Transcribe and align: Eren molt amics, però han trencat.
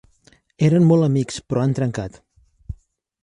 Eren 0.67 0.87
molt 0.91 1.07
amics, 1.07 1.37
però 1.53 1.65
han 1.65 1.77
trencat. 1.81 2.17